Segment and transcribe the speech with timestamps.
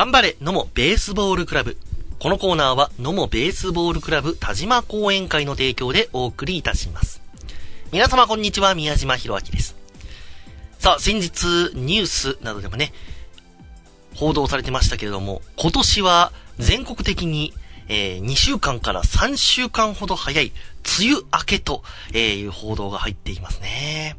[0.00, 1.76] 頑張れ野茂ベースボールクラブ。
[2.20, 7.20] このコーナーは野茂ベースボールクラブ田島講演会の提供でお送りいたします。
[7.92, 9.76] 皆様こんにちは、宮島博明です。
[10.78, 12.94] さあ、先日ニュースなどでもね、
[14.14, 17.52] 報道されてましたけれども、今年は全国的に、
[17.88, 20.50] えー2週間から3週間ほど早い
[20.98, 21.82] 梅雨明けと、
[22.14, 24.16] えいう報道が入っていますね。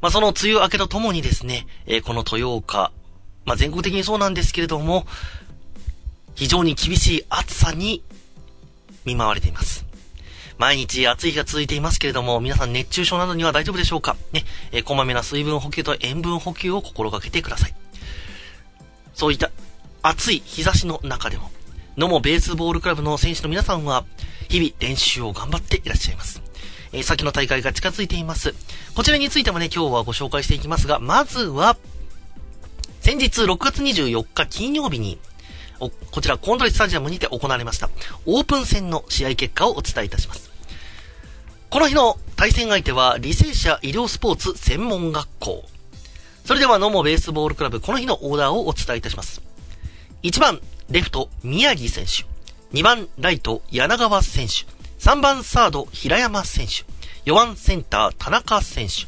[0.00, 2.92] まあ、その梅雨明けとともにですね、えーこの豊岡、
[3.44, 5.06] まあ、全国的にそうなんですけれども、
[6.34, 8.02] 非常に厳しい暑さに
[9.04, 9.84] 見舞われています。
[10.56, 14.16] 毎日暑い日が続いていますけれども、皆さん熱中症などには大丈夫でしょうか？
[14.32, 17.74] ね、えーこまめな水分補給と塩分補給を心がけてください。
[19.14, 19.50] そういった
[20.02, 21.50] 暑い日差しの中でも、
[21.96, 24.04] 野茂ベースボールクラブの選手の皆さんは、
[24.48, 26.40] 日々練習を頑張っていらっしゃいます。
[26.92, 28.54] えー先の大会が近づいています。
[28.94, 31.76] こちらについてもね、今日はご紹介していきますが、まずは、
[33.04, 35.18] 先日6月24日金曜日に、
[36.10, 37.90] こちらコントリスタジアムにて行われました、
[38.24, 40.50] オープン戦の試合結果をお伝えいたします。
[41.68, 45.68] この日の対戦相手は、履正社医療スポーツ専門学校。
[46.46, 49.42] それでは、野茂ベースボールクラブ、この日のオーダーをお伝えいたします。
[50.22, 52.24] 1番、レフト、宮城選手。
[52.74, 54.64] 2番、ライト、柳川選手。
[54.98, 56.86] 3番、サード、平山選手。
[57.30, 59.06] 4番、センター、田中選手。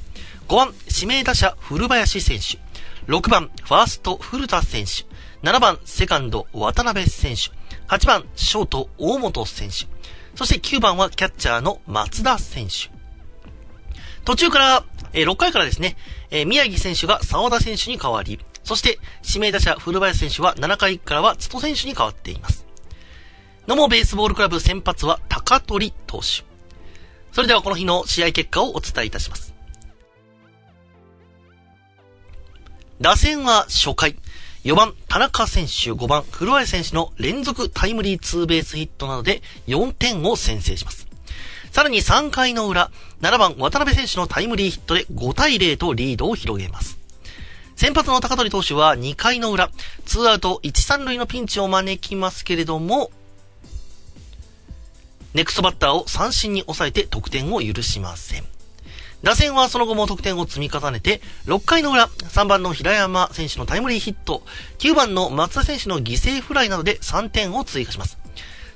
[0.49, 2.66] 5番、指名打者、古林選手。
[3.07, 5.05] 6番、ファースト、古田選手。
[5.49, 7.53] 7番、セカンド、渡辺選手。
[7.87, 9.87] 8番、ショート、大本選手。
[10.34, 12.91] そして9番はキャッチャーの松田選手。
[14.25, 15.97] 途中から、えー6回からですね、
[16.31, 22.67] えー宮城選手が沢田選手に代わり、そして指名打者古林選手は7回からは津戸選手に変わっています。
[23.69, 26.44] 野茂ベースボールクラブ先発は高取投手。
[27.31, 29.56] それではこの日の試合結果をお伝えいたします。
[33.01, 34.17] 打線は初回、
[34.65, 41.06] 4番田中選手、5番古林選手の連続タイムリーツーベースヒットなどで4点を先制します。
[41.73, 42.91] さらに3回の裏、
[43.21, 46.99] 7番渡辺選手のタイムリーヒットで5対0とリードを広げます。
[47.77, 49.69] 先発の高取投手は2回の裏、
[50.06, 53.11] 2アウト1、3塁のピンチを招きますけれども、
[55.35, 58.56] ネクストバッターを三振に抑えて得点を許しません。
[59.26, 64.44] 打線はその後も得点を積み重ねて、6回の裏、3番の平山選手のタイムリーヒット、
[64.78, 68.19] 9番の松田選手の犠牲フライなどで3点を追加します。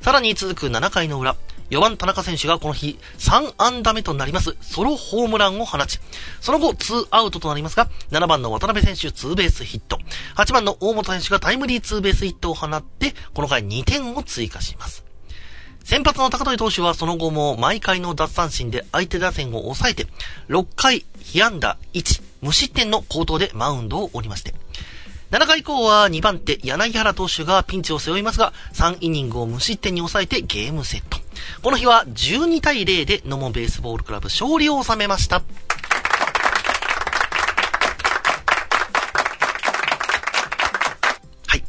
[0.00, 1.36] さらに続く7回の裏、
[1.70, 6.00] 4番田中選手がこの日3安打目となりますソロホームランを放ち、
[6.40, 10.00] その後2アウトとなりますが、7番の渡辺選手ツーベースヒット、
[10.34, 15.09] 8番の大本選手がタイムリーツーベースヒットを放って、この回2点を追加します。
[15.90, 20.06] 先発の高取投手はその後も毎回の奪三振で相手打線を抑えて、
[20.48, 24.54] 6回被安打1、無失点の好投でマウンドを降りまして、
[25.32, 31.18] 7回以降は2番手柳原投手がピンチを背負いますが、3イニングを無失点に抑えてゲームセット。
[31.60, 35.42] この日は12対0で野茂ベースボールクラブ勝利を収めました。
[41.48, 41.64] はい。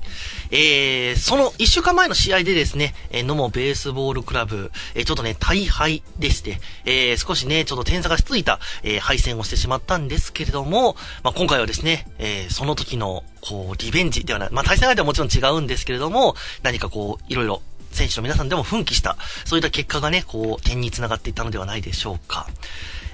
[0.52, 17.62] えー、その1週間前の試合でですね、えー野茂ベースボールクラブ、えーちょっとね、大敗でして、えー少しね、ちょっと点差がついた、えー敗戦をしてしまったんですけれども、まあ、今回はですね、えーその時の、こう、リベンジではない、まあ、対戦相手はもちろん違うんですけれども、何かこう、いろいろ、
[17.92, 22.48] 選手の皆さんでも奮起した、そういった結果がね、こう、点につながっていったのではないでしょうか。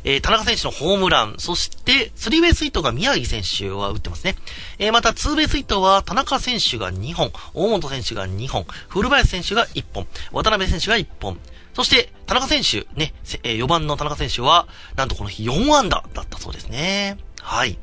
[0.08, 4.38] えー田中選手のホームラン、そして、スリーベースヒットが宮城選手は打ってますね。
[4.80, 11.38] えーまた、ツーベースヒットは田中選手が2本、大本選手が2本、古林選手が1本、渡辺選手が1本、
[11.74, 17.18] そして、田中選手、ね、え4番の田中選手は、なんとこの日4安打だったそうですね。
[17.42, 17.72] はい。
[17.72, 17.78] い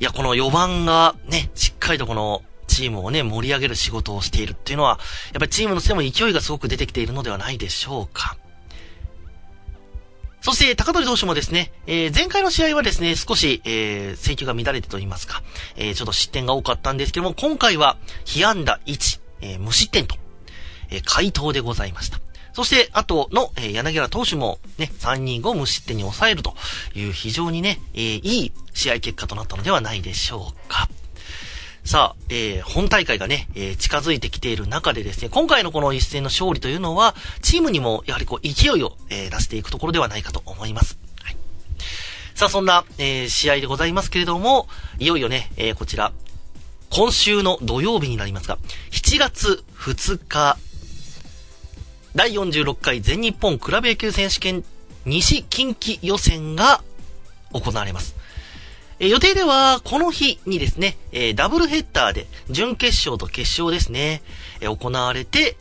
[0.00, 4.98] や、この4番がね、しっかりとこのチームをね、盛り上げる仕事をしているっていうのは、
[5.32, 8.36] やっぱりチームのしても勢いがすごく出てきているのではないでしょうか。
[10.50, 15.42] そして、高取投手もですね、えー前回の試合はですね、少し、えー制球が乱れてと言いますか、
[15.76, 20.16] えーちょっと失点が多かったんですけども、今回は、被安打1、えー無失点と、
[20.88, 22.18] えー回答でございました。
[22.54, 26.54] そして、あとの、えー柳原投手もね、3人を無失点に抑えると
[26.94, 30.77] いう非常にね、えーいい試合結果となったのではないでしょうか。
[31.88, 40.98] さあ、えー本大会がね、えー近づいてきている中でですね、今回のこの一戦の勝利というのは、チームにもやはりこう勢いを、えー出していくところではないかと思います。
[41.22, 41.36] はい。
[42.34, 44.68] さあ、そんな、えー試合でございますけれども、
[44.98, 46.12] いよいよね、えーこちら、
[46.90, 48.58] 今週の土曜日になりますが、
[48.90, 50.58] 7月2日、
[52.14, 54.62] 第46回全日本クラブ野球選手権
[55.06, 56.82] 西近畿予選が
[57.54, 58.17] 行われます。
[59.00, 64.22] え予定では、この日にですね、えダブルヘッダーで、準決勝と決勝ですね、
[64.60, 65.56] え行われて、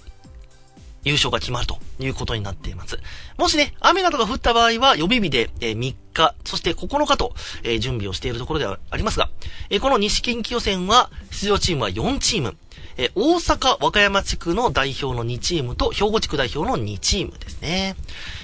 [1.03, 2.99] 優勝が決まるということになっています。
[3.37, 9.29] もしね、雨などが降った場合は予備日で、えー3日、そして9日と、えー準備をしているところではありますが、
[9.69, 12.57] えーこの西近畿予選は、出場チームは4チーム、
[12.97, 17.95] え大阪和歌山地区の代表の2チームと、兵庫地区代表の2チームですね。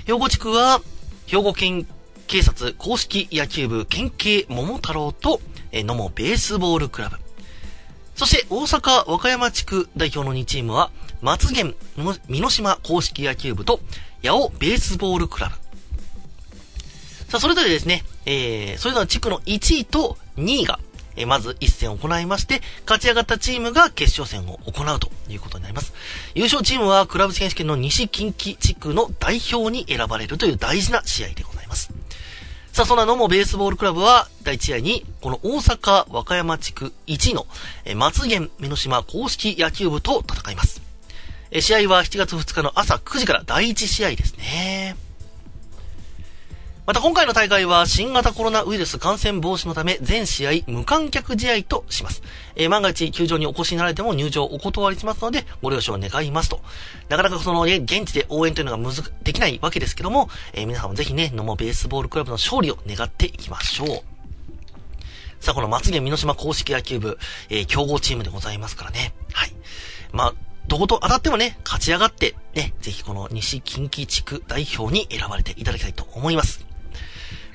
[0.06, 0.82] 兵庫地区は、
[1.26, 1.88] 兵庫県
[2.34, 5.40] 警察公式野球部県警桃太郎と、
[5.72, 7.18] えー野茂ベースボールクラブ。
[8.16, 10.90] そして、大阪和歌山地区代表の2チームは、
[11.22, 11.78] 松源
[12.28, 13.82] 美濃島公式野球部と、
[14.24, 15.56] 八尾ベースボールクラブ。
[17.30, 20.80] さあ、それぞれですね、えー、それぞれの地区の1位と2位が、
[21.16, 25.94] えーまず一戦を行いまして、勝ち上がったチームが決勝戦を行うということになります。
[26.34, 31.53] 優勝チームは、クラブ選手権の西近畿地区の代表に選ばれるという大事な試合でございます。
[32.74, 37.46] さあ、そんなのもベースボールクラブは、第1試合に、この大阪和歌山地区1位の、
[37.86, 40.82] え松源美濃島公式野球部と戦います。
[41.52, 44.96] え試合は7月2日の朝9時から第1試合ですね。
[46.86, 52.22] また今回の大会は新型コロナウイルス感染防止のため全試合無観客試合とします。
[52.58, 56.60] えー万が一球場にお越しになられても入場お断りしますのでご了承願いますと。
[57.08, 63.88] なかなかそのね、現地で応援というのがむず、できないわけですけども、えー皆さんもぜひね、野茂ベースボールクラブの勝利を願っていきましょう。
[65.40, 67.18] さあ、この松源美濃島公式野球部、
[67.50, 69.14] えー強豪チームでございますからね。
[69.32, 69.54] はい。
[70.12, 70.34] まあ、
[70.68, 76.73] どこと当たってもね、勝ち上がって、ね、ぜひこの西近畿地区代表に選ばれていただきたいと思います。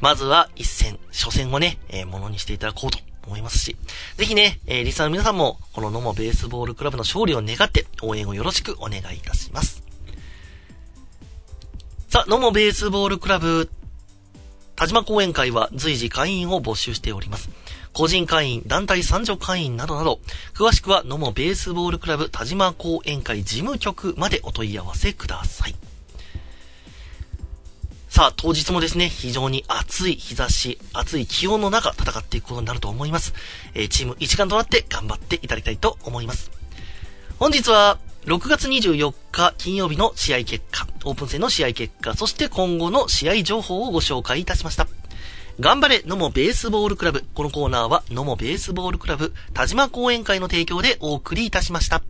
[0.01, 3.77] まずは一戦、初戦をね、えー、ものにしていただこうと思いますし、
[4.17, 9.83] ぜひね、えーリスナーの皆さんも、この野茂ベースボールクラブの勝利を願って、応援をよろしくお願いいたします。
[12.09, 13.71] さあ、野茂ベースボールクラブ、
[14.77, 17.51] 田島講演会は随時会員を募集しております。
[17.93, 20.21] 個人会員、団体参助会員などなど、
[20.55, 25.75] 詳しくは野茂ベースボールクラブ田島講演会事務局までお問い合わせください。
[28.19, 33.33] さあ、当日もですね、非常に暑い日差し、暑い気温の中戦っていくことになると思います。
[33.75, 36.51] えーチーム一丸となって頑張っていただきたいと思います。
[37.39, 44.89] 本日は、6月24日金曜日の試合結果、オープン戦の試合結果、そして今後の試合情報をご紹介いたしました。
[45.61, 47.25] 頑張れ、野茂ベースボールクラブ。
[47.35, 52.03] このコーナーは、野茂ベースボールクラブ、田島講演会の提供でお送りいたしました。